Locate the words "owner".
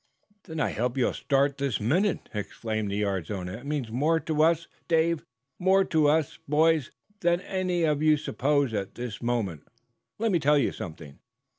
3.29-3.59